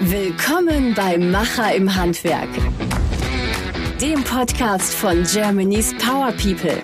[0.00, 2.48] Willkommen bei Macher im Handwerk,
[4.00, 6.82] dem Podcast von Germany's Power People.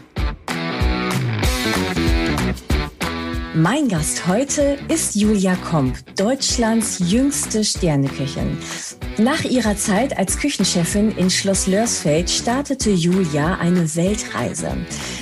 [3.55, 8.57] Mein Gast heute ist Julia Komp, Deutschlands jüngste Sterneköchin.
[9.19, 14.77] Nach ihrer Zeit als Küchenchefin in Schloss Lörsfeld startete Julia eine Weltreise.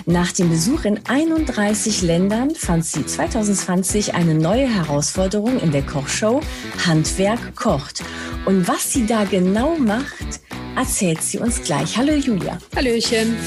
[0.05, 6.43] Nach dem Besuch in 31 Ländern fand sie 2020 eine neue Herausforderung in der Kochshow
[6.87, 8.03] Handwerk kocht.
[8.45, 10.41] Und was sie da genau macht,
[10.77, 11.97] erzählt sie uns gleich.
[11.97, 12.59] Hallo Julia.
[12.77, 13.39] Hallöchen.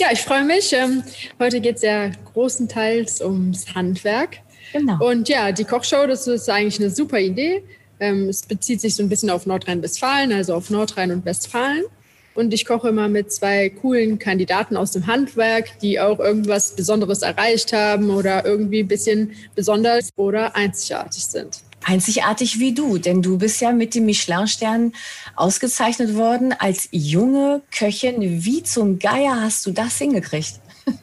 [0.00, 0.72] Ja, ich freue mich.
[0.72, 1.02] Ähm,
[1.38, 4.38] heute geht es ja großenteils ums Handwerk.
[4.72, 4.96] Genau.
[5.06, 7.62] Und ja, die Kochshow, das ist eigentlich eine super Idee.
[8.00, 11.84] Ähm, es bezieht sich so ein bisschen auf Nordrhein-Westfalen, also auf Nordrhein und Westfalen.
[12.32, 17.20] Und ich koche immer mit zwei coolen Kandidaten aus dem Handwerk, die auch irgendwas Besonderes
[17.20, 21.60] erreicht haben oder irgendwie ein bisschen besonders oder einzigartig sind.
[21.90, 24.92] Einzigartig wie du, denn du bist ja mit dem Michelin-Stern
[25.34, 28.44] ausgezeichnet worden als junge Köchin.
[28.44, 30.60] Wie zum Geier hast du das hingekriegt?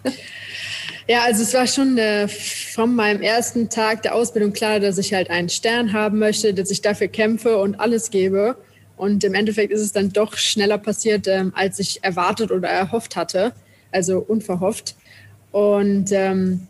[1.09, 5.13] Ja, also es war schon äh, von meinem ersten Tag der Ausbildung klar, dass ich
[5.13, 8.57] halt einen Stern haben möchte, dass ich dafür kämpfe und alles gebe.
[8.97, 13.15] Und im Endeffekt ist es dann doch schneller passiert, ähm, als ich erwartet oder erhofft
[13.15, 13.53] hatte,
[13.93, 14.97] also unverhofft.
[15.53, 16.67] Und ähm,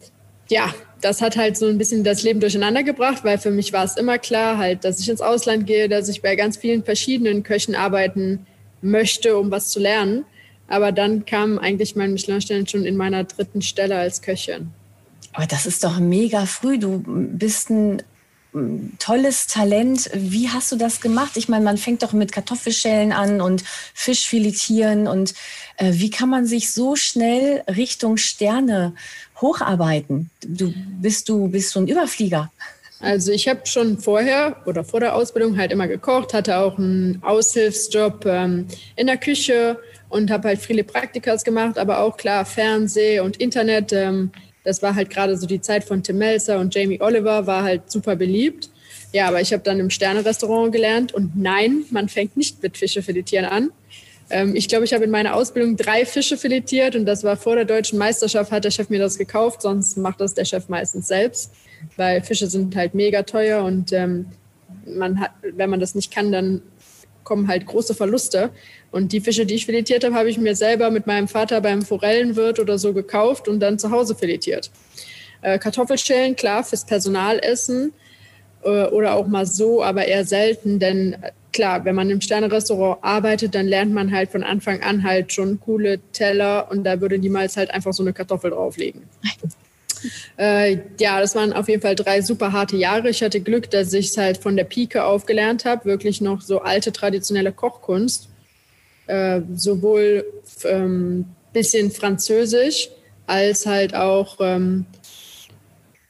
[0.49, 3.83] ja, das hat halt so ein bisschen das Leben durcheinander gebracht, weil für mich war
[3.83, 7.43] es immer klar, halt, dass ich ins Ausland gehe, dass ich bei ganz vielen verschiedenen
[7.43, 8.45] Köchen arbeiten
[8.81, 10.25] möchte, um was zu lernen.
[10.67, 14.71] Aber dann kam eigentlich mein Michelin-Stern schon in meiner dritten Stelle als Köchin.
[15.33, 16.77] Aber das ist doch mega früh.
[16.77, 18.01] Du bist ein
[18.99, 20.09] tolles Talent.
[20.13, 21.31] Wie hast du das gemacht?
[21.35, 25.07] Ich meine, man fängt doch mit Kartoffelschellen an und Fisch filetieren.
[25.07, 25.33] Und
[25.77, 28.93] äh, wie kann man sich so schnell Richtung Sterne
[29.41, 30.29] hocharbeiten?
[30.45, 32.51] Du bist du bist so ein Überflieger.
[32.99, 37.21] Also ich habe schon vorher oder vor der Ausbildung halt immer gekocht, hatte auch einen
[37.21, 39.77] Aushilfsjob ähm, in der Küche
[40.09, 43.93] und habe halt viele Praktikas gemacht, aber auch klar Fernseh und Internet.
[43.93, 44.31] Ähm,
[44.67, 47.89] das war halt gerade so die Zeit von Tim Melzer und Jamie Oliver, war halt
[47.89, 48.69] super beliebt.
[49.13, 53.01] Ja, aber ich habe dann im Sterne-Restaurant gelernt und nein, man fängt nicht mit Fische
[53.01, 53.71] filetieren an.
[54.29, 57.55] Ähm, ich glaube, ich habe in meiner Ausbildung drei Fische filetiert und das war vor
[57.55, 61.07] der deutschen Meisterschaft, hat der Chef mir das gekauft, sonst macht das der Chef meistens
[61.07, 61.53] selbst,
[61.95, 64.25] weil Fische sind halt mega teuer und ähm,
[64.85, 66.61] man hat, wenn man das nicht kann, dann
[67.27, 68.51] kommen halt große Verluste.
[68.89, 71.81] Und die Fische, die ich filetiert habe, habe ich mir selber mit meinem Vater beim
[71.81, 74.71] Forellenwirt oder so gekauft und dann zu Hause filetiert.
[75.41, 77.91] Äh, Kartoffelschälen, klar, fürs Personalessen
[78.63, 83.03] äh, oder auch mal so, aber eher selten, denn äh, klar, wenn man im Sternerestaurant
[83.03, 87.19] arbeitet, dann lernt man halt von Anfang an halt schon coole Teller und da würde
[87.19, 89.03] niemals halt einfach so eine Kartoffel drauflegen.
[90.37, 93.09] Äh, ja, das waren auf jeden Fall drei super harte Jahre.
[93.09, 96.41] Ich hatte Glück, dass ich es halt von der Pike auf gelernt habe, wirklich noch
[96.41, 98.29] so alte traditionelle Kochkunst.
[99.07, 100.25] Äh, sowohl
[100.65, 102.89] ähm, bisschen Französisch
[103.25, 104.85] als halt auch ähm,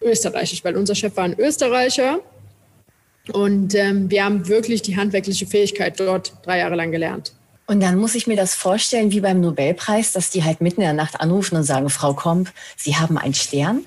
[0.02, 2.20] Österreichisch, weil unser Chef war ein Österreicher.
[3.34, 7.34] Und ähm, wir haben wirklich die handwerkliche Fähigkeit dort drei Jahre lang gelernt.
[7.68, 10.88] Und dann muss ich mir das vorstellen wie beim Nobelpreis, dass die halt mitten in
[10.88, 13.86] der Nacht anrufen und sagen, Frau Komp, Sie haben einen Stern.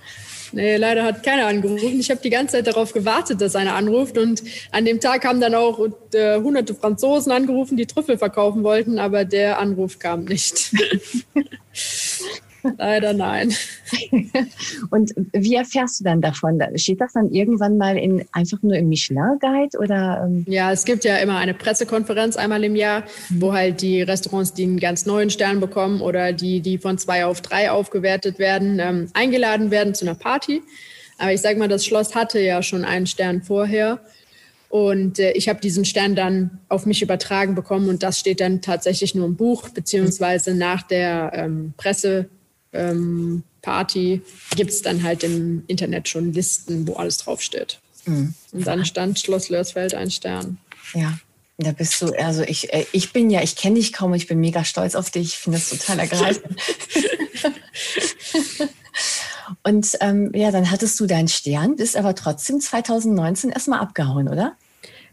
[0.52, 2.00] Nee, leider hat keiner angerufen.
[2.00, 4.18] Ich habe die ganze Zeit darauf gewartet, dass einer anruft.
[4.18, 4.42] Und
[4.72, 5.78] an dem Tag haben dann auch
[6.12, 10.74] äh, hunderte Franzosen angerufen, die Trüffel verkaufen wollten, aber der Anruf kam nicht.
[12.78, 13.52] Leider nein.
[14.90, 16.60] Und wie erfährst du dann davon?
[16.76, 20.24] Steht das dann irgendwann mal in, einfach nur im Michelin-Guide oder?
[20.24, 20.44] Ähm?
[20.48, 23.42] Ja, es gibt ja immer eine Pressekonferenz einmal im Jahr, mhm.
[23.42, 27.24] wo halt die Restaurants, die einen ganz neuen Stern bekommen oder die, die von zwei
[27.24, 30.62] auf drei aufgewertet werden, ähm, eingeladen werden zu einer Party.
[31.18, 34.00] Aber ich sage mal, das Schloss hatte ja schon einen Stern vorher.
[34.70, 38.62] Und äh, ich habe diesen Stern dann auf mich übertragen bekommen und das steht dann
[38.62, 42.30] tatsächlich nur im Buch, beziehungsweise nach der ähm, Presse
[42.72, 44.22] ähm, Party
[44.56, 47.80] gibt es dann halt im Internet schon Listen, wo alles draufsteht.
[48.06, 48.34] Mhm.
[48.52, 50.58] Und dann stand Schloss Lörsfeld ein Stern.
[50.94, 51.18] Ja.
[51.62, 54.40] Da bist du, also ich, äh, ich bin ja, ich kenne dich kaum, ich bin
[54.40, 56.58] mega stolz auf dich, ich finde das total ergreifend.
[59.62, 64.56] Und ähm, ja, dann hattest du deinen Stern, bist aber trotzdem 2019 erstmal abgehauen, oder?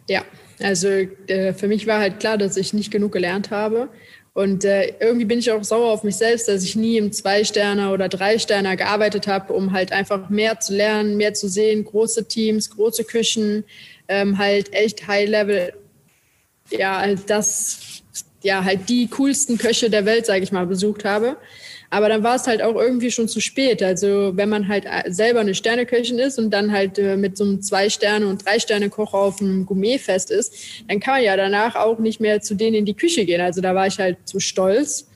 [0.07, 0.23] Ja,
[0.61, 3.89] also äh, für mich war halt klar, dass ich nicht genug gelernt habe.
[4.37, 7.91] Und äh, irgendwie bin ich auch sauer auf mich selbst, dass ich nie im Zwei-Sterner
[7.91, 12.69] oder Drei-Sterner gearbeitet habe, um halt einfach mehr zu lernen, mehr zu sehen, große Teams,
[12.69, 13.63] große Küchen,
[14.07, 15.73] ähm, halt echt High-Level,
[16.69, 18.03] ja, halt das,
[18.43, 21.37] ja, halt die coolsten Köche der Welt, sage ich mal, besucht habe.
[21.89, 23.81] Aber dann war es halt auch irgendwie schon zu spät.
[23.81, 27.45] Also wenn man halt äh, selber eine Sterneköchin ist und dann halt äh, mit so
[27.45, 30.53] einem Zwei-Sterne- und Drei-Sterne-Koch auf einem Gourmetfest ist,
[30.87, 33.41] dann kann man ja danach auch nicht mehr zu denen in die Küche gehen.
[33.41, 35.07] Also da war ich halt zu stolz.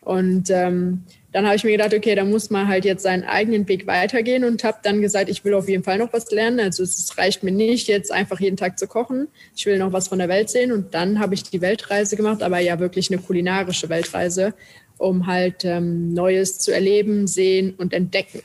[0.00, 3.66] Und ähm, dann habe ich mir gedacht, okay, da muss man halt jetzt seinen eigenen
[3.66, 6.60] Weg weitergehen und habe dann gesagt, ich will auf jeden Fall noch was lernen.
[6.60, 9.28] Also es reicht mir nicht, jetzt einfach jeden Tag zu kochen.
[9.56, 10.72] Ich will noch was von der Welt sehen.
[10.72, 14.52] Und dann habe ich die Weltreise gemacht, aber ja wirklich eine kulinarische Weltreise,
[14.98, 18.42] um halt ähm, Neues zu erleben, sehen und entdecken.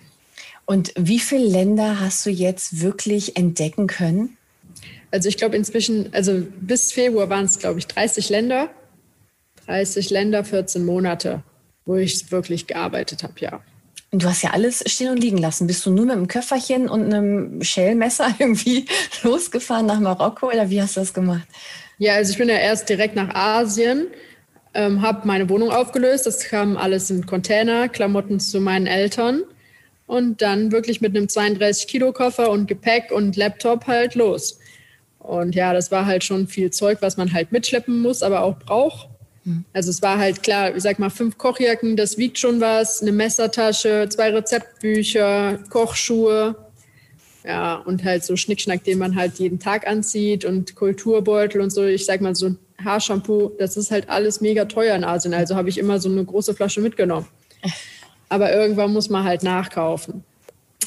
[0.66, 4.38] Und wie viele Länder hast du jetzt wirklich entdecken können?
[5.12, 8.70] Also ich glaube inzwischen, also bis Februar waren es, glaube ich, 30 Länder.
[9.66, 11.44] 30 Länder, 14 Monate
[11.88, 13.62] wo ich wirklich gearbeitet habe, ja.
[14.12, 15.68] Und du hast ja alles stehen und liegen lassen.
[15.68, 18.86] Bist du nur mit einem Köfferchen und einem Schellmesser irgendwie
[19.24, 21.48] losgefahren nach Marokko oder wie hast du das gemacht?
[21.98, 24.08] Ja, also ich bin ja erst direkt nach Asien,
[24.78, 26.26] ähm, habe meine Wohnung aufgelöst.
[26.28, 29.44] Das kam alles in Container, Klamotten zu meinen Eltern
[30.06, 34.60] und dann wirklich mit einem 32-Kilo-Koffer und Gepäck und Laptop halt los.
[35.20, 38.58] Und ja, das war halt schon viel Zeug, was man halt mitschleppen muss, aber auch
[38.60, 39.10] braucht.
[39.74, 43.14] Also es war halt klar, ich sag mal, fünf Kochjacken, das wiegt schon was, eine
[43.14, 46.56] Messertasche, zwei Rezeptbücher, Kochschuhe.
[47.46, 51.86] Ja, und halt so Schnickschnack, den man halt jeden Tag anzieht und Kulturbeutel und so.
[51.86, 55.34] Ich sag mal, so ein Haarshampoo, das ist halt alles mega teuer in Asien.
[55.34, 57.28] Also habe ich immer so eine große Flasche mitgenommen.
[58.30, 60.24] Aber irgendwann muss man halt nachkaufen.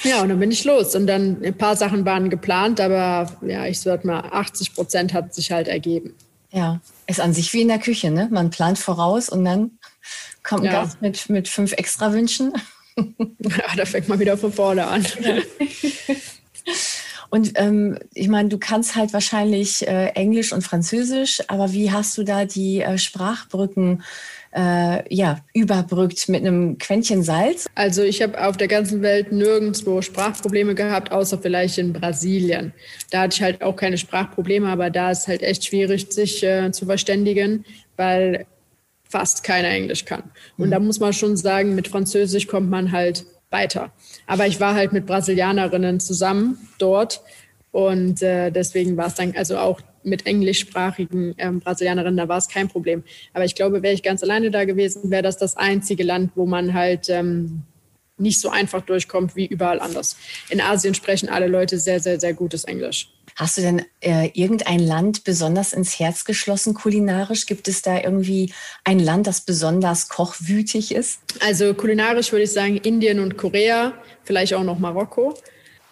[0.02, 0.94] Ja, und dann bin ich los.
[0.94, 5.34] Und dann ein paar Sachen waren geplant, aber ja, ich sag mal, 80 Prozent hat
[5.34, 6.14] sich halt ergeben.
[6.52, 8.28] Ja, ist an sich wie in der Küche, ne?
[8.30, 9.72] Man plant voraus und dann
[10.42, 10.82] kommt ein ja.
[10.82, 12.52] Gast mit, mit fünf extra Wünschen.
[12.96, 15.06] Ja, da fängt man wieder von vorne an.
[15.22, 15.36] Ja.
[17.30, 22.18] Und ähm, ich meine, du kannst halt wahrscheinlich äh, Englisch und Französisch, aber wie hast
[22.18, 24.02] du da die äh, Sprachbrücken
[24.52, 27.66] äh, ja, überbrückt mit einem Quäntchen Salz?
[27.76, 32.72] Also ich habe auf der ganzen Welt nirgendwo Sprachprobleme gehabt, außer vielleicht in Brasilien.
[33.10, 36.72] Da hatte ich halt auch keine Sprachprobleme, aber da ist halt echt schwierig, sich äh,
[36.72, 37.64] zu verständigen,
[37.96, 38.46] weil
[39.08, 40.24] fast keiner Englisch kann.
[40.56, 40.70] Und mhm.
[40.72, 43.92] da muss man schon sagen, mit Französisch kommt man halt weiter.
[44.26, 47.20] Aber ich war halt mit Brasilianerinnen zusammen dort
[47.72, 52.48] und äh, deswegen war es dann also auch mit englischsprachigen ähm, Brasilianerinnen, da war es
[52.48, 53.04] kein Problem.
[53.34, 56.46] Aber ich glaube, wäre ich ganz alleine da gewesen, wäre das das einzige Land, wo
[56.46, 57.62] man halt ähm,
[58.16, 60.16] nicht so einfach durchkommt wie überall anders.
[60.48, 63.10] In Asien sprechen alle Leute sehr, sehr, sehr gutes Englisch.
[63.40, 67.46] Hast du denn äh, irgendein Land besonders ins Herz geschlossen kulinarisch?
[67.46, 68.52] Gibt es da irgendwie
[68.84, 71.20] ein Land, das besonders kochwütig ist?
[71.40, 73.94] Also kulinarisch würde ich sagen Indien und Korea,
[74.24, 75.38] vielleicht auch noch Marokko,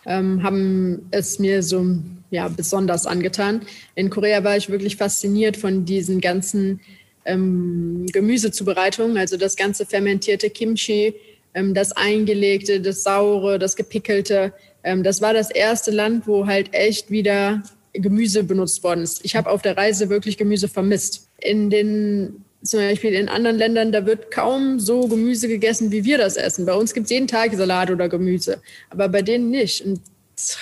[0.04, 1.96] ähm, haben es mir so
[2.30, 3.62] ja, besonders angetan.
[3.94, 6.80] In Korea war ich wirklich fasziniert von diesen ganzen
[7.24, 11.14] ähm, Gemüsezubereitungen, also das ganze fermentierte Kimchi,
[11.54, 14.52] ähm, das eingelegte, das saure, das gepickelte.
[14.88, 17.62] Ähm, das war das erste Land, wo halt echt wieder
[17.93, 19.23] Gemüse benutzt worden ist.
[19.23, 21.29] Ich habe auf der Reise wirklich Gemüse vermisst.
[21.40, 26.19] In den zum Beispiel in anderen Ländern, da wird kaum so Gemüse gegessen, wie wir
[26.19, 26.67] das essen.
[26.67, 29.85] Bei uns gibt es jeden Tag Salat oder Gemüse, aber bei denen nicht.
[29.85, 30.00] Und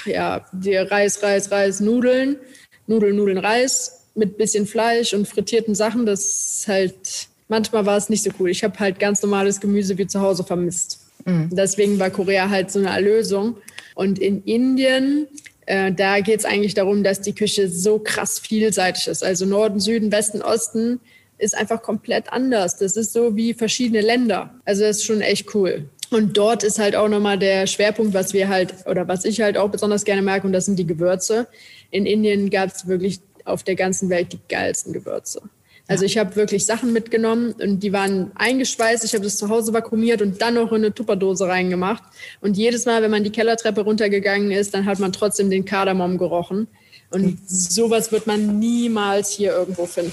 [0.04, 2.36] ja, die Reis, Reis, Reis, Nudeln,
[2.86, 6.04] Nudeln, Nudeln, Reis mit bisschen Fleisch und frittierten Sachen.
[6.04, 8.50] Das halt, manchmal war es nicht so cool.
[8.50, 11.00] Ich habe halt ganz normales Gemüse wie zu Hause vermisst.
[11.24, 11.48] Mhm.
[11.52, 13.56] Deswegen war Korea halt so eine Erlösung.
[13.96, 15.26] Und in Indien,
[15.64, 19.24] äh, da geht es eigentlich darum, dass die Küche so krass vielseitig ist.
[19.24, 21.00] Also Norden, Süden, Westen, Osten
[21.38, 22.76] ist einfach komplett anders.
[22.76, 24.54] Das ist so wie verschiedene Länder.
[24.66, 25.88] Also das ist schon echt cool.
[26.10, 29.56] Und dort ist halt auch nochmal der Schwerpunkt, was wir halt oder was ich halt
[29.56, 31.46] auch besonders gerne mag, und das sind die Gewürze.
[31.90, 35.40] In Indien gab es wirklich auf der ganzen Welt die geilsten Gewürze.
[35.88, 39.04] Also ich habe wirklich Sachen mitgenommen und die waren eingeschweißt.
[39.04, 42.02] Ich habe das zu Hause vakuumiert und dann noch in eine Tupperdose reingemacht.
[42.40, 46.18] Und jedes Mal, wenn man die Kellertreppe runtergegangen ist, dann hat man trotzdem den Kardamom
[46.18, 46.66] gerochen.
[47.10, 50.12] Und sowas wird man niemals hier irgendwo finden.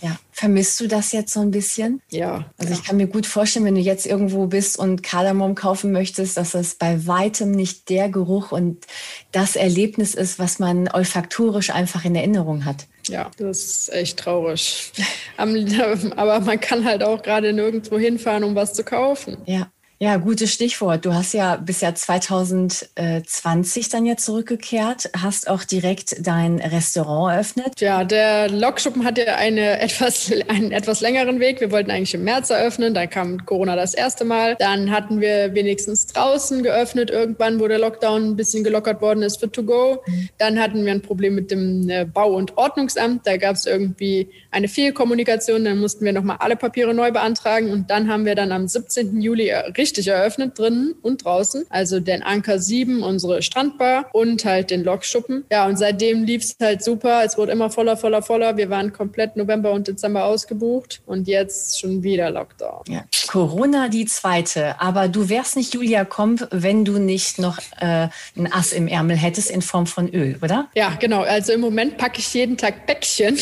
[0.00, 0.18] Ja.
[0.32, 2.00] Vermisst du das jetzt so ein bisschen?
[2.10, 2.46] Ja.
[2.56, 6.38] Also ich kann mir gut vorstellen, wenn du jetzt irgendwo bist und Kardamom kaufen möchtest,
[6.38, 8.86] dass das bei weitem nicht der Geruch und
[9.32, 12.86] das Erlebnis ist, was man olfaktorisch einfach in Erinnerung hat.
[13.08, 14.92] Ja, das ist echt traurig.
[15.36, 19.38] Aber man kann halt auch gerade nirgendwo hinfahren, um was zu kaufen.
[19.46, 19.70] Ja.
[20.02, 21.04] Ja, gutes Stichwort.
[21.04, 27.78] Du hast ja bis ja 2020 dann jetzt zurückgekehrt, hast auch direkt dein Restaurant eröffnet.
[27.82, 31.60] Ja, der Lokschuppen hatte eine etwas, einen etwas längeren Weg.
[31.60, 34.56] Wir wollten eigentlich im März eröffnen, dann kam Corona das erste Mal.
[34.58, 39.38] Dann hatten wir wenigstens draußen geöffnet irgendwann, wo der Lockdown ein bisschen gelockert worden ist
[39.38, 40.02] für To Go.
[40.38, 43.26] Dann hatten wir ein Problem mit dem äh, Bau- und Ordnungsamt.
[43.26, 45.62] Da gab es irgendwie eine Fehlkommunikation.
[45.62, 49.20] Dann mussten wir nochmal alle Papiere neu beantragen und dann haben wir dann am 17.
[49.20, 51.64] Juli richtig richtig eröffnet, drinnen und draußen.
[51.68, 55.44] Also den Anker 7, unsere Strandbar und halt den Lokschuppen.
[55.50, 57.22] Ja, und seitdem lief es halt super.
[57.24, 58.56] Es wurde immer voller, voller, voller.
[58.56, 62.84] Wir waren komplett November und Dezember ausgebucht und jetzt schon wieder Lockdown.
[62.88, 63.04] Ja.
[63.26, 68.52] Corona die zweite, aber du wärst nicht Julia Komp, wenn du nicht noch äh, ein
[68.52, 70.68] Ass im Ärmel hättest in Form von Öl, oder?
[70.74, 71.22] Ja, genau.
[71.22, 73.38] Also im Moment packe ich jeden Tag Päckchen.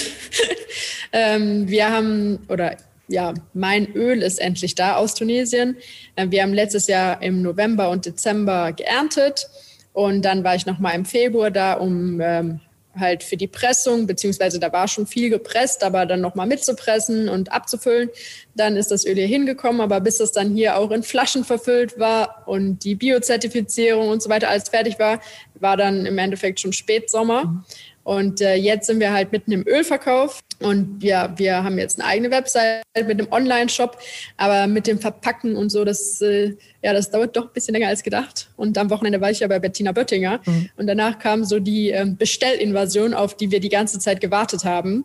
[1.12, 2.76] ähm, wir haben, oder
[3.09, 5.77] ja, mein Öl ist endlich da aus Tunesien.
[6.17, 9.49] Äh, wir haben letztes Jahr im November und Dezember geerntet
[9.93, 12.61] und dann war ich noch mal im Februar da, um ähm,
[12.95, 17.29] halt für die Pressung, beziehungsweise da war schon viel gepresst, aber dann noch mal mitzupressen
[17.29, 18.11] und abzufüllen.
[18.55, 21.99] Dann ist das Öl hier hingekommen, aber bis es dann hier auch in Flaschen verfüllt
[21.99, 25.21] war und die Biozertifizierung und so weiter alles fertig war,
[25.55, 27.45] war dann im Endeffekt schon Spätsommer.
[27.45, 27.65] Mhm.
[28.09, 32.09] Und äh, jetzt sind wir halt mitten im Ölverkauf und ja, wir haben jetzt eine
[32.09, 33.99] eigene Website mit einem Online-Shop,
[34.38, 37.88] aber mit dem Verpacken und so, das, äh, ja, das dauert doch ein bisschen länger
[37.88, 38.49] als gedacht.
[38.57, 40.71] Und am Wochenende war ich ja bei Bettina Böttinger mhm.
[40.79, 45.05] und danach kam so die äh, Bestellinvasion, auf die wir die ganze Zeit gewartet haben.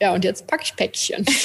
[0.00, 1.26] Ja, und jetzt packe ich Päckchen.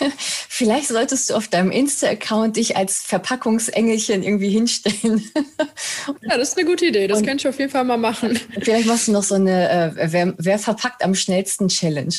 [0.60, 5.24] Vielleicht solltest du auf deinem Insta-Account dich als Verpackungsengelchen irgendwie hinstellen.
[6.20, 7.06] ja, das ist eine gute Idee.
[7.06, 8.38] Das Und kann ich auf jeden Fall mal machen.
[8.60, 12.12] Vielleicht machst du noch so eine äh, wer, wer, verpackt am schnellsten Challenge.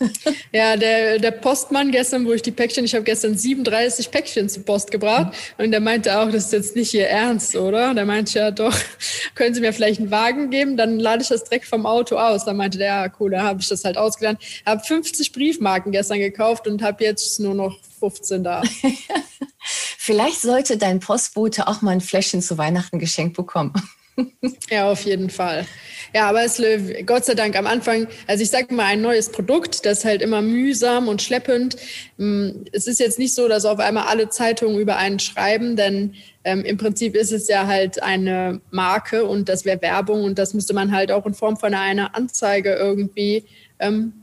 [0.52, 4.64] ja, der, der Postmann gestern, wo ich die Päckchen, ich habe gestern 37 Päckchen zur
[4.64, 5.34] Post gebracht.
[5.58, 5.64] Mhm.
[5.66, 7.92] Und der meinte auch, das ist jetzt nicht Ihr Ernst, oder?
[7.92, 8.74] Der meinte ja doch,
[9.34, 10.78] können Sie mir vielleicht einen Wagen geben?
[10.78, 12.46] Dann lade ich das direkt vom Auto aus.
[12.46, 14.40] Da meinte der, ja, cool, da habe ich das halt ausgelernt.
[14.64, 18.62] Habe 50 Briefmarken gestern gekauft und habe jetzt nur noch 15 da.
[19.98, 23.72] Vielleicht sollte dein Postbote auch mal ein Fläschchen zu Weihnachten geschenkt bekommen.
[24.70, 25.66] ja, auf jeden Fall.
[26.14, 26.60] Ja, aber es
[27.06, 30.42] Gott sei Dank am Anfang, also ich sage mal, ein neues Produkt, das halt immer
[30.42, 31.76] mühsam und schleppend.
[32.18, 36.14] Mm, es ist jetzt nicht so, dass auf einmal alle Zeitungen über einen schreiben, denn
[36.44, 40.52] ähm, im Prinzip ist es ja halt eine Marke und das wäre Werbung und das
[40.52, 43.44] müsste man halt auch in Form von einer Anzeige irgendwie
[43.78, 44.21] ähm,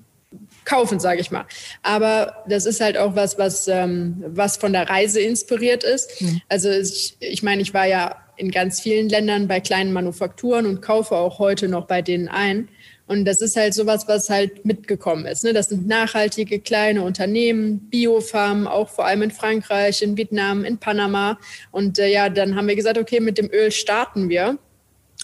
[0.66, 1.46] kaufen, sage ich mal.
[1.82, 6.22] Aber das ist halt auch was, was, ähm, was von der Reise inspiriert ist.
[6.22, 6.42] Mhm.
[6.50, 10.82] Also ich, ich meine, ich war ja in ganz vielen Ländern bei kleinen Manufakturen und
[10.82, 12.70] kaufe auch heute noch bei denen ein.
[13.06, 15.44] Und das ist halt sowas, was halt mitgekommen ist.
[15.44, 15.52] Ne?
[15.52, 21.40] Das sind nachhaltige kleine Unternehmen, Biofarmen, auch vor allem in Frankreich, in Vietnam, in Panama.
[21.72, 24.60] Und äh, ja, dann haben wir gesagt, okay, mit dem Öl starten wir.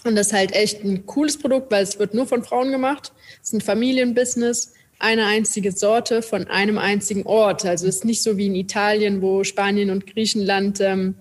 [0.02, 3.12] Und das ist halt echt ein cooles Produkt, weil es wird nur von Frauen gemacht.
[3.40, 7.64] Es ist ein Familienbusiness eine einzige Sorte von einem einzigen Ort.
[7.64, 11.14] Also es ist nicht so wie in Italien, wo Spanien und Griechenland ähm,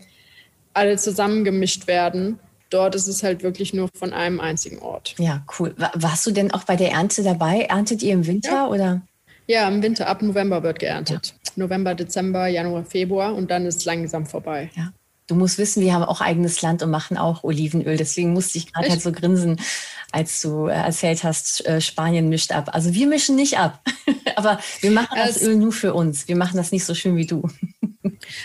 [0.73, 2.39] alle zusammengemischt werden.
[2.69, 5.15] Dort ist es halt wirklich nur von einem einzigen Ort.
[5.17, 5.75] Ja, cool.
[5.93, 7.61] Warst du denn auch bei der Ernte dabei?
[7.61, 8.67] Erntet ihr im Winter ja.
[8.67, 9.01] oder?
[9.47, 11.35] Ja, im Winter, ab November wird geerntet.
[11.45, 11.51] Ja.
[11.55, 14.71] November, Dezember, Januar, Februar und dann ist es langsam vorbei.
[14.75, 14.91] Ja.
[15.27, 17.97] Du musst wissen, wir haben auch eigenes Land und machen auch Olivenöl.
[17.97, 19.59] Deswegen musste ich gerade halt so grinsen,
[20.15, 22.69] als du äh, erzählt hast, äh, Spanien mischt ab.
[22.71, 23.81] Also wir mischen nicht ab,
[24.37, 26.29] aber wir machen das Öl nur für uns.
[26.29, 27.47] Wir machen das nicht so schön wie du.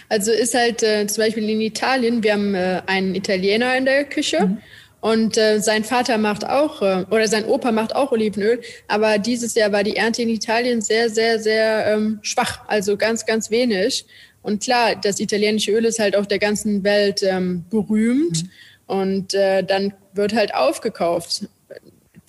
[0.09, 4.05] Also ist halt äh, zum Beispiel in Italien, wir haben äh, einen Italiener in der
[4.05, 4.47] Küche.
[4.47, 4.59] Mhm.
[5.00, 8.61] Und äh, sein Vater macht auch, äh, oder sein Opa macht auch Olivenöl.
[8.89, 12.62] Aber dieses Jahr war die Ernte in Italien sehr, sehr, sehr ähm, schwach.
[12.67, 14.07] Also ganz, ganz wenig.
[14.43, 18.43] Und klar, das italienische Öl ist halt auf der ganzen Welt ähm, berühmt.
[18.43, 18.50] Mhm.
[18.87, 21.45] Und äh, dann wird halt aufgekauft.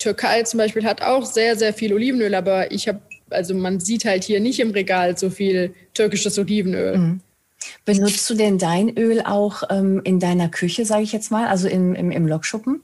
[0.02, 4.04] Türkei zum Beispiel hat auch sehr, sehr viel Olivenöl, aber ich habe, also man sieht
[4.04, 6.98] halt hier nicht im Regal so viel türkisches Olivenöl.
[6.98, 7.20] Mhm.
[7.84, 11.68] Benutzt du denn dein Öl auch ähm, in deiner Küche, sage ich jetzt mal, also
[11.68, 12.82] im, im, im Lokschuppen?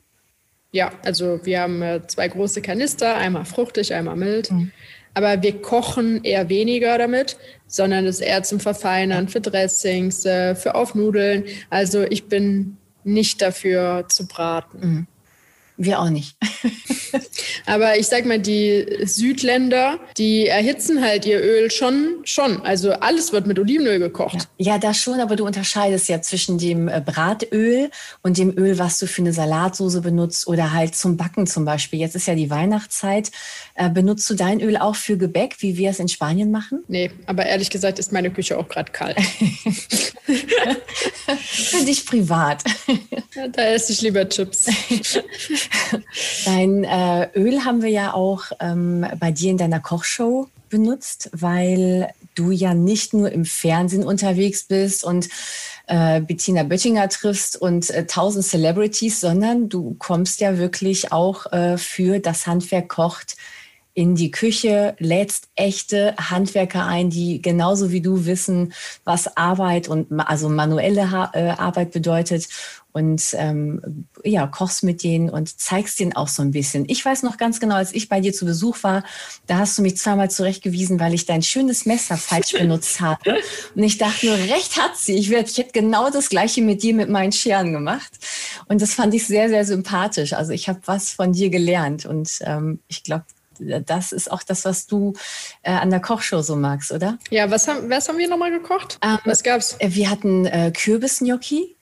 [0.71, 4.53] Ja, also wir haben äh, zwei große Kanister, einmal fruchtig, einmal mild.
[4.53, 4.71] Mhm.
[5.15, 10.55] Aber wir kochen eher weniger damit, sondern es ist eher zum Verfeinern, für Dressings, äh,
[10.55, 11.45] für Aufnudeln.
[11.71, 14.79] Also ich bin nicht dafür zu braten.
[14.81, 15.07] Mhm.
[15.81, 16.37] Wir auch nicht.
[17.67, 22.63] Aber ich sag mal, die Südländer, die erhitzen halt ihr Öl schon, schon.
[22.63, 24.49] Also alles wird mit Olivenöl gekocht.
[24.57, 27.91] Ja, ja das schon, aber du unterscheidest ja zwischen dem äh, Bratöl
[28.23, 32.01] und dem Öl, was du für eine Salatsoße benutzt oder halt zum Backen zum Beispiel.
[32.01, 33.31] Jetzt ist ja die Weihnachtszeit.
[33.75, 36.83] Äh, benutzt du dein Öl auch für Gebäck, wie wir es in Spanien machen?
[36.89, 39.19] Nee, aber ehrlich gesagt ist meine Küche auch gerade kalt.
[41.37, 42.65] für dich privat.
[43.53, 44.67] Da esse ich lieber Chips.
[46.45, 52.11] Dein äh, Öl haben wir ja auch ähm, bei dir in deiner Kochshow benutzt, weil
[52.35, 55.29] du ja nicht nur im Fernsehen unterwegs bist und
[55.87, 61.79] äh, Bettina Böttinger triffst und äh, tausend Celebrities, sondern du kommst ja wirklich auch äh,
[61.79, 63.37] für das Handwerk kocht
[63.95, 68.73] in die Küche, lädst echte Handwerker ein, die genauso wie du wissen,
[69.03, 72.47] was Arbeit und also manuelle ha äh, Arbeit bedeutet
[72.99, 76.85] und ähm, ja, kochst mit denen und zeigst denen auch so ein bisschen.
[76.89, 79.05] Ich weiß noch ganz genau, als ich bei dir zu Besuch war,
[79.47, 83.37] da hast du mich zweimal zurechtgewiesen, weil ich dein schönes Messer falsch benutzt habe.
[83.75, 85.15] Und ich dachte nur, recht hat sie.
[85.15, 88.11] Ich, werd, ich hätte genau das Gleiche mit dir mit meinen Scheren gemacht.
[88.67, 90.33] Und das fand ich sehr, sehr sympathisch.
[90.33, 93.25] Also ich habe was von dir gelernt und ähm, ich glaube,
[93.59, 95.15] das ist auch das, was du
[95.63, 97.19] äh, an der Kochshow so magst, oder?
[97.31, 98.99] Ja, was haben, was haben wir nochmal gekocht?
[99.03, 99.77] Ähm, was gab's?
[99.79, 101.77] Äh, wir hatten äh, Kürbisgnocchi.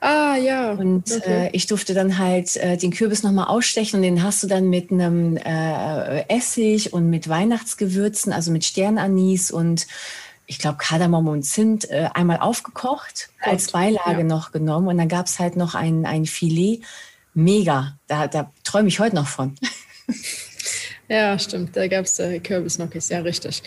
[0.00, 0.72] Ah, ja.
[0.72, 1.46] Und okay.
[1.46, 4.68] äh, ich durfte dann halt äh, den Kürbis nochmal ausstechen und den hast du dann
[4.68, 9.86] mit einem äh, Essig und mit Weihnachtsgewürzen, also mit Sternanis und
[10.46, 13.52] ich glaube Kardamom und Zimt äh, einmal aufgekocht, Gut.
[13.52, 14.24] als Beilage ja.
[14.24, 16.80] noch genommen und dann gab es halt noch ein, ein Filet.
[17.34, 19.54] Mega, da, da träume ich heute noch von.
[21.08, 21.74] Ja, stimmt.
[21.74, 23.62] Da gab es äh, Kürbisnockis, ja, richtig.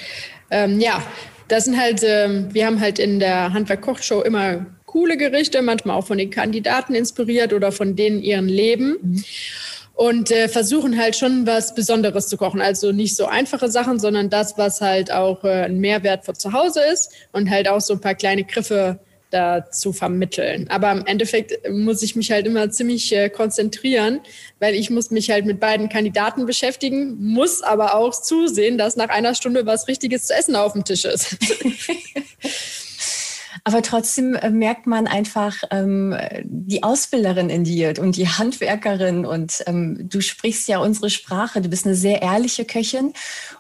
[0.52, 1.02] Ähm, ja,
[1.48, 6.06] das sind halt, ähm, wir haben halt in der Handwerk-Kochshow immer coole Gerichte, manchmal auch
[6.06, 8.98] von den Kandidaten inspiriert oder von denen ihren Leben.
[9.02, 9.24] Mhm.
[9.94, 12.60] Und äh, versuchen halt schon was Besonderes zu kochen.
[12.60, 16.54] Also nicht so einfache Sachen, sondern das, was halt auch äh, ein Mehrwert für zu
[16.54, 20.68] Hause ist und halt auch so ein paar kleine Griffe da zu vermitteln.
[20.70, 24.20] Aber im Endeffekt muss ich mich halt immer ziemlich äh, konzentrieren,
[24.60, 29.10] weil ich muss mich halt mit beiden Kandidaten beschäftigen, muss aber auch zusehen, dass nach
[29.10, 31.38] einer Stunde was Richtiges zu essen auf dem Tisch ist.
[33.64, 39.64] Aber trotzdem äh, merkt man einfach ähm, die Ausbilderin in dir und die Handwerkerin und
[39.68, 41.62] ähm, du sprichst ja unsere Sprache.
[41.62, 43.14] Du bist eine sehr ehrliche Köchin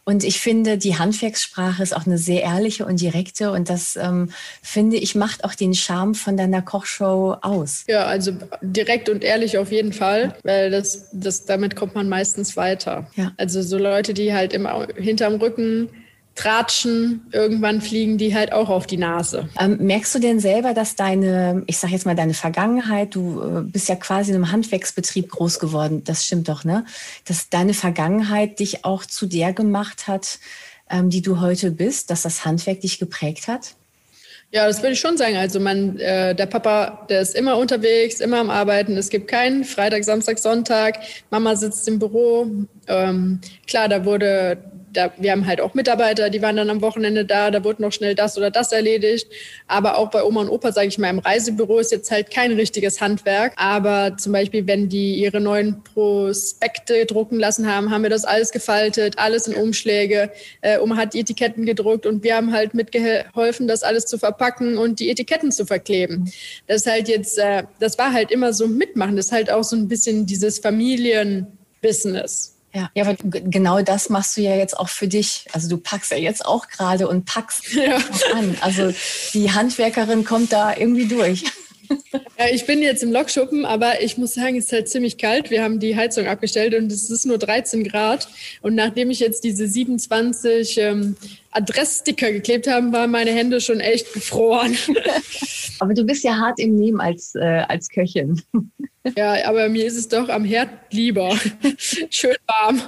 [0.04, 4.32] und ich finde, die Handwerkssprache ist auch eine sehr ehrliche und direkte und das ähm,
[4.62, 7.84] finde ich macht auch den Charme von deiner Kochshow aus.
[7.88, 8.32] Ja, also
[8.62, 13.08] direkt und ehrlich auf jeden Fall, weil das, das damit kommt man meistens weiter.
[13.16, 13.34] Ja.
[13.38, 15.90] Also so Leute, die halt immer hinterm Rücken
[16.36, 19.50] tratschen, irgendwann fliegen die halt auch auf die Nase.
[19.60, 23.62] Ähm, merkst du denn selber, dass deine, ich sage jetzt mal deine Vergangenheit, du äh,
[23.62, 26.86] bist ja quasi in einem Handwerksbetrieb groß geworden, das stimmt doch, ne?
[27.26, 30.40] Dass deine Vergangenheit dich auch zu der gemacht hat,
[30.90, 33.76] ähm, die du heute bist, dass das Handwerk dich geprägt hat?
[34.54, 35.38] Ja, das würde ich schon sagen.
[35.38, 38.98] Also man, äh, der Papa, der ist immer unterwegs, immer am Arbeiten.
[38.98, 41.00] Es gibt keinen Freitag, Samstag, Sonntag.
[41.30, 42.48] Mama sitzt im Büro.
[42.88, 44.58] Ähm, klar, da wurde
[44.94, 47.92] da, wir haben halt auch Mitarbeiter, die waren dann am Wochenende da, da wurde noch
[47.92, 49.28] schnell das oder das erledigt.
[49.68, 52.52] Aber auch bei Oma und Opa, sage ich mal, im Reisebüro ist jetzt halt kein
[52.52, 53.54] richtiges Handwerk.
[53.56, 58.52] Aber zum Beispiel, wenn die ihre neuen Prospekte drucken lassen haben, haben wir das alles
[58.52, 60.32] gefaltet, alles in Umschläge.
[60.62, 64.78] Äh, Oma hat die Etiketten gedruckt und wir haben halt mitgeholfen, das alles zu verpacken
[64.78, 66.32] und die Etiketten zu verkleben.
[66.68, 69.16] Das ist halt jetzt, äh, das war halt immer so mitmachen.
[69.16, 72.61] Das ist halt auch so ein bisschen dieses Familienbusiness.
[72.74, 75.46] Ja, ja, aber genau das machst du ja jetzt auch für dich.
[75.52, 77.98] Also du packst ja jetzt auch gerade und packst ja.
[78.34, 78.58] an.
[78.62, 78.94] Also
[79.34, 81.44] die Handwerkerin kommt da irgendwie durch.
[82.40, 85.52] Ja, ich bin jetzt im Lokschuppen, aber ich muss sagen, es ist halt ziemlich kalt.
[85.52, 88.30] Wir haben die Heizung abgestellt und es ist nur 13 Grad.
[88.62, 91.18] Und nachdem ich jetzt diese 27 ähm,
[91.52, 94.76] Adresssticker geklebt habe, waren meine Hände schon echt gefroren.
[95.80, 98.42] Aber du bist ja hart im Nehmen als, äh, als Köchin.
[99.18, 101.36] Ja, aber mir ist es doch am Herd lieber.
[102.12, 102.80] Schön warm.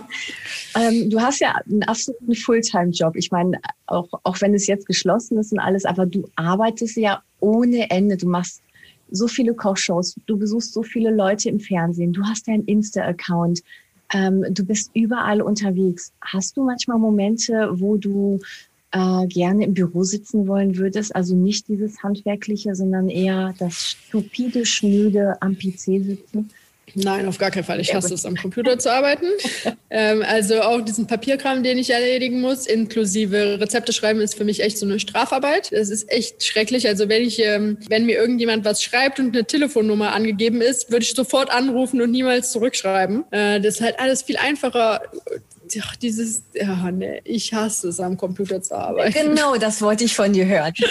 [0.79, 3.15] Ähm, du hast ja einen absoluten Fulltime-Job.
[3.15, 7.23] Ich meine, auch, auch wenn es jetzt geschlossen ist und alles, aber du arbeitest ja
[7.39, 8.15] ohne Ende.
[8.15, 8.61] Du machst
[9.09, 13.61] so viele Kochshows, du besuchst so viele Leute im Fernsehen, du hast deinen Insta-Account,
[14.11, 16.11] ähm, du bist überall unterwegs.
[16.21, 18.39] Hast du manchmal Momente, wo du
[18.91, 21.15] äh, gerne im Büro sitzen wollen würdest?
[21.15, 26.49] Also nicht dieses Handwerkliche, sondern eher das stupide, schnöde am PC sitzen?
[26.95, 27.79] Nein, auf gar keinen Fall.
[27.79, 29.25] Ich hasse es, am Computer zu arbeiten.
[29.89, 34.61] ähm, also auch diesen Papierkram, den ich erledigen muss, inklusive Rezepte schreiben, ist für mich
[34.61, 35.71] echt so eine Strafarbeit.
[35.71, 36.87] Es ist echt schrecklich.
[36.87, 41.03] Also wenn ich, ähm, wenn mir irgendjemand was schreibt und eine Telefonnummer angegeben ist, würde
[41.03, 43.25] ich sofort anrufen und niemals zurückschreiben.
[43.31, 45.01] Äh, das ist halt alles viel einfacher
[45.81, 49.13] ach, dieses, ja, nee, ich hasse es, am Computer zu arbeiten.
[49.13, 50.73] Genau, das wollte ich von dir hören.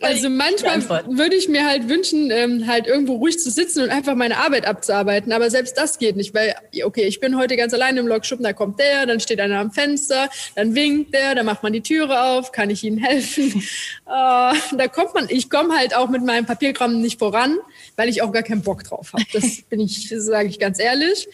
[0.00, 4.14] also manchmal würde ich mir halt wünschen, ähm, halt irgendwo ruhig zu sitzen und einfach
[4.14, 5.32] meine Arbeit abzuarbeiten.
[5.32, 8.52] Aber selbst das geht nicht, weil, okay, ich bin heute ganz allein im Logschuppen, da
[8.52, 12.22] kommt der, dann steht einer am Fenster, dann winkt der, dann macht man die Türe
[12.22, 13.62] auf, kann ich ihnen helfen.
[14.06, 17.58] äh, da kommt man, ich komme halt auch mit meinem Papierkram nicht voran,
[17.96, 19.24] weil ich auch gar keinen Bock drauf habe.
[19.32, 21.28] Das bin ich, sage ich ganz ehrlich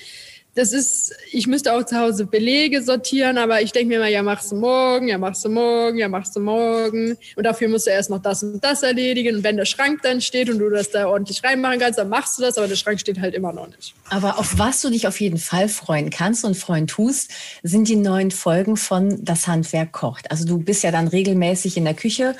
[0.55, 4.23] das ist, ich müsste auch zu Hause Belege sortieren, aber ich denke mir immer, ja,
[4.23, 7.17] machst du morgen, ja, machst du morgen, ja, machst du morgen.
[7.37, 9.37] Und dafür musst du erst noch das und das erledigen.
[9.37, 12.39] Und wenn der Schrank dann steht und du das da ordentlich reinmachen kannst, dann machst
[12.39, 13.95] du das, aber der Schrank steht halt immer noch nicht.
[14.11, 17.31] Aber auf was du dich auf jeden Fall freuen kannst und freuen tust,
[17.63, 20.31] sind die neuen Folgen von Das Handwerk kocht.
[20.31, 22.37] Also du bist ja dann regelmäßig in der Küche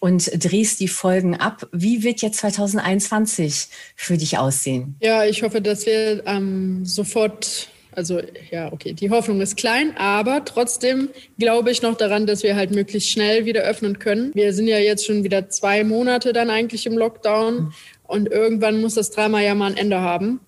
[0.00, 1.68] und drehst die Folgen ab.
[1.70, 4.96] Wie wird jetzt 2021 für dich aussehen?
[5.00, 10.44] Ja, ich hoffe, dass wir ähm, sofort also ja, okay, die Hoffnung ist klein, aber
[10.44, 14.30] trotzdem glaube ich noch daran, dass wir halt möglichst schnell wieder öffnen können.
[14.34, 17.72] Wir sind ja jetzt schon wieder zwei Monate dann eigentlich im Lockdown mhm.
[18.04, 20.40] und irgendwann muss das Drama ja mal ein Ende haben.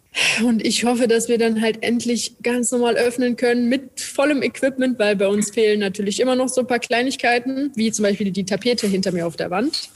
[0.44, 4.98] Und ich hoffe, dass wir dann halt endlich ganz normal öffnen können mit vollem Equipment,
[4.98, 8.44] weil bei uns fehlen natürlich immer noch so ein paar Kleinigkeiten, wie zum Beispiel die
[8.44, 9.88] Tapete hinter mir auf der Wand.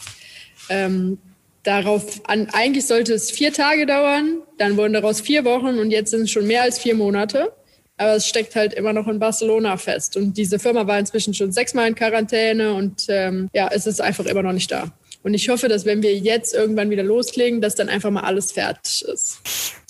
[0.70, 1.18] Ähm,
[1.64, 6.10] darauf an, eigentlich sollte es vier Tage dauern, dann wurden daraus vier Wochen und jetzt
[6.10, 7.52] sind es schon mehr als vier Monate.
[7.98, 10.18] Aber es steckt halt immer noch in Barcelona fest.
[10.18, 14.26] Und diese Firma war inzwischen schon sechsmal in Quarantäne und ähm, ja, es ist einfach
[14.26, 14.92] immer noch nicht da.
[15.22, 18.52] Und ich hoffe, dass wenn wir jetzt irgendwann wieder loslegen, dass dann einfach mal alles
[18.52, 19.40] fertig ist.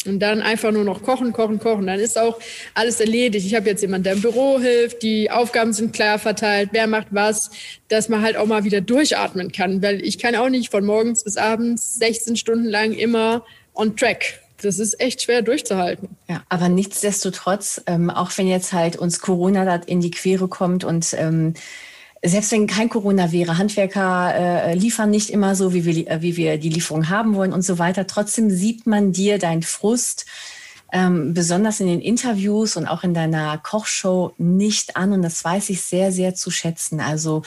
[0.07, 1.87] Und dann einfach nur noch kochen, kochen, kochen.
[1.87, 2.38] Dann ist auch
[2.75, 3.47] alles erledigt.
[3.47, 5.03] Ich habe jetzt jemanden, der im Büro hilft.
[5.03, 6.71] Die Aufgaben sind klar verteilt.
[6.73, 7.51] Wer macht was?
[7.88, 9.83] Dass man halt auch mal wieder durchatmen kann.
[9.83, 14.40] Weil ich kann auch nicht von morgens bis abends 16 Stunden lang immer on track
[14.62, 16.09] das ist echt schwer durchzuhalten.
[16.29, 20.85] Ja, aber nichtsdestotrotz, ähm, auch wenn jetzt halt uns Corona da in die Quere kommt
[20.85, 21.55] und ähm,
[22.29, 26.37] selbst wenn kein Corona wäre, Handwerker äh, liefern nicht immer so, wie wir, äh, wie
[26.37, 28.07] wir die Lieferung haben wollen und so weiter.
[28.07, 30.27] Trotzdem sieht man dir deinen Frust,
[30.93, 35.12] ähm, besonders in den Interviews und auch in deiner Kochshow nicht an.
[35.12, 37.01] Und das weiß ich sehr, sehr zu schätzen.
[37.01, 37.43] Also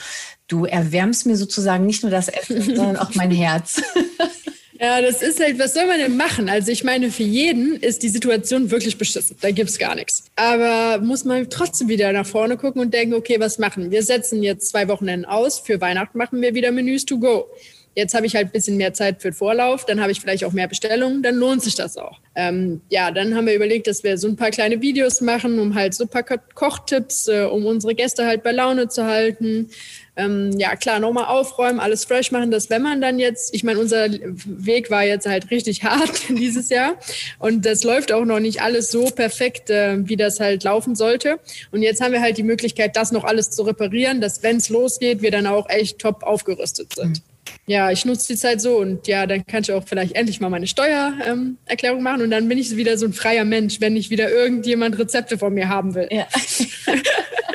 [0.46, 3.82] du erwärmst mir sozusagen nicht nur das Essen, sondern auch mein Herz.
[4.82, 6.48] Ja, das ist halt, was soll man denn machen?
[6.48, 9.36] Also ich meine, für jeden ist die Situation wirklich beschissen.
[9.42, 10.24] Da gibt's gar nichts.
[10.36, 13.90] Aber muss man trotzdem wieder nach vorne gucken und denken, okay, was machen?
[13.90, 15.58] Wir setzen jetzt zwei Wochenenden aus.
[15.58, 17.46] Für Weihnachten machen wir wieder Menüs to go.
[17.96, 20.52] Jetzt habe ich halt ein bisschen mehr Zeit für Vorlauf, dann habe ich vielleicht auch
[20.52, 22.20] mehr Bestellungen, dann lohnt sich das auch.
[22.36, 25.74] Ähm, ja, dann haben wir überlegt, dass wir so ein paar kleine Videos machen, um
[25.74, 29.70] halt so ein paar Kochtipps, äh, um unsere Gäste halt bei Laune zu halten.
[30.16, 33.80] Ähm, ja, klar, nochmal aufräumen, alles fresh machen, dass wenn man dann jetzt, ich meine,
[33.80, 36.94] unser Weg war jetzt halt richtig hart dieses Jahr
[37.38, 41.40] und das läuft auch noch nicht alles so perfekt, äh, wie das halt laufen sollte.
[41.72, 44.68] Und jetzt haben wir halt die Möglichkeit, das noch alles zu reparieren, dass wenn es
[44.68, 47.18] losgeht, wir dann auch echt top aufgerüstet sind.
[47.18, 47.29] Mhm
[47.70, 50.48] ja, ich nutze die Zeit so und ja, dann kann ich auch vielleicht endlich mal
[50.48, 54.10] meine Steuererklärung ähm, machen und dann bin ich wieder so ein freier Mensch, wenn nicht
[54.10, 56.08] wieder irgendjemand Rezepte von mir haben will.
[56.10, 56.26] Ja.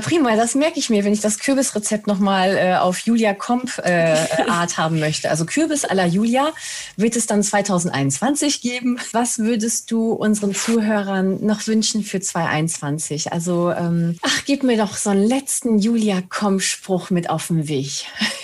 [0.00, 0.36] Prima.
[0.36, 4.16] Das merke ich mir, wenn ich das Kürbisrezept nochmal äh, auf Julia Komp äh,
[4.48, 5.30] Art haben möchte.
[5.30, 6.52] Also Kürbis à la Julia
[6.96, 8.98] wird es dann 2021 geben.
[9.12, 13.32] Was würdest du unseren Zuhörern noch wünschen für 2021?
[13.32, 17.68] Also, ähm, ach, gib mir doch so einen letzten Julia Komp Spruch mit auf den
[17.68, 17.90] Weg.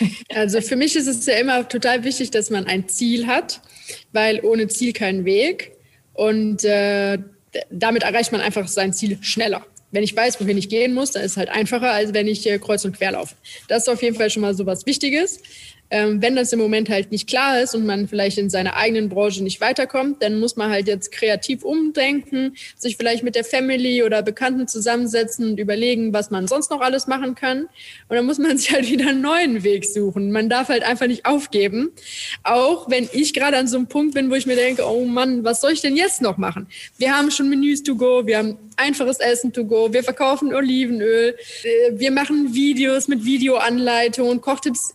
[0.34, 3.60] Also für mich ist es ja immer total wichtig, dass man ein Ziel hat,
[4.12, 5.72] weil ohne Ziel kein Weg.
[6.12, 7.18] Und äh,
[7.70, 11.22] damit erreicht man einfach sein Ziel schneller wenn ich weiß, wohin ich gehen muss, dann
[11.22, 13.34] ist es halt einfacher, als wenn ich äh, kreuz und quer laufe.
[13.68, 15.40] Das ist auf jeden Fall schon mal so was Wichtiges.
[15.90, 19.08] Ähm, wenn das im Moment halt nicht klar ist und man vielleicht in seiner eigenen
[19.08, 24.02] Branche nicht weiterkommt, dann muss man halt jetzt kreativ umdenken, sich vielleicht mit der Family
[24.02, 27.68] oder Bekannten zusammensetzen und überlegen, was man sonst noch alles machen kann.
[28.08, 30.30] Und dann muss man sich halt wieder einen neuen Weg suchen.
[30.30, 31.90] Man darf halt einfach nicht aufgeben.
[32.42, 35.44] Auch wenn ich gerade an so einem Punkt bin, wo ich mir denke, oh Mann,
[35.44, 36.66] was soll ich denn jetzt noch machen?
[36.98, 41.36] Wir haben schon Menüs to go, wir haben einfaches Essen to go, wir verkaufen Olivenöl,
[41.62, 44.94] äh, wir machen Videos mit Videoanleitungen, Kochtipps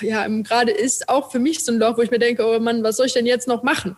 [0.00, 2.82] ja, gerade ist auch für mich so ein Loch, wo ich mir denke, oh Mann,
[2.82, 3.96] was soll ich denn jetzt noch machen?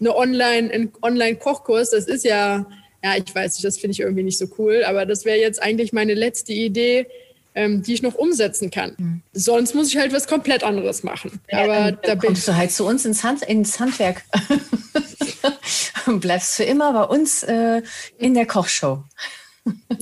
[0.00, 2.66] Eine Online, ein Online-Kochkurs, das ist ja,
[3.04, 5.62] ja, ich weiß nicht, das finde ich irgendwie nicht so cool, aber das wäre jetzt
[5.62, 7.06] eigentlich meine letzte Idee,
[7.54, 8.94] ähm, die ich noch umsetzen kann.
[8.98, 9.22] Mhm.
[9.32, 11.40] Sonst muss ich halt was komplett anderes machen.
[11.50, 14.22] Ja, Aber dann, dann da kommst du halt zu uns ins, Hand, ins Handwerk
[16.06, 17.82] und bleibst für immer bei uns äh,
[18.18, 19.04] in der Kochshow.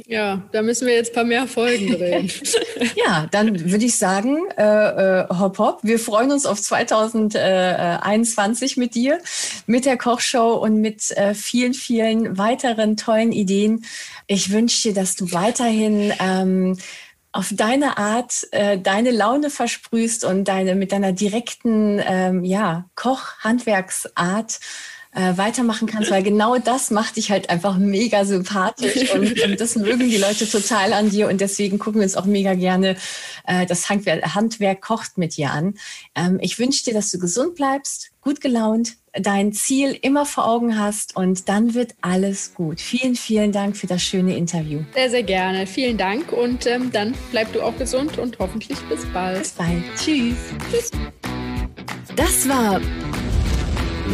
[0.06, 2.30] Ja, da müssen wir jetzt ein paar mehr Folgen drehen.
[2.96, 8.94] ja, dann würde ich sagen, äh, äh, hopp hopp, wir freuen uns auf 2021 mit
[8.94, 9.18] dir,
[9.66, 13.84] mit der Kochshow und mit äh, vielen, vielen weiteren tollen Ideen.
[14.26, 16.78] Ich wünsche dir, dass du weiterhin ähm,
[17.32, 24.60] auf deine Art äh, deine Laune versprühst und deine mit deiner direkten ähm, ja, Koch-Handwerksart
[25.12, 29.76] äh, weitermachen kannst, weil genau das macht dich halt einfach mega sympathisch und, und, das
[29.76, 32.96] mögen die Leute total an dir und deswegen gucken wir uns auch mega gerne
[33.46, 35.74] äh, das Handwerk, Handwerk kocht mit dir an.
[36.14, 40.78] Ähm, ich wünsche dir, dass du gesund bleibst, gut gelaunt, dein Ziel immer vor Augen
[40.78, 42.80] hast und dann wird alles gut.
[42.80, 44.80] Vielen, vielen Dank für das schöne Interview.
[44.94, 45.66] Sehr, sehr gerne.
[45.66, 49.40] Vielen Dank und ähm, dann bleib du auch gesund und hoffentlich bis bald.
[49.40, 49.82] Bis bald.
[49.96, 50.36] Tschüss.
[50.70, 50.90] Tschüss.
[52.14, 52.80] Das war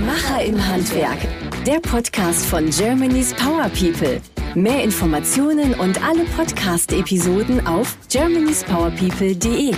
[0.05, 1.19] Macher im Handwerk,
[1.65, 4.21] der Podcast von Germany's Power People.
[4.55, 9.73] Mehr Informationen und alle Podcast-Episoden auf germanyspowerpeople.de.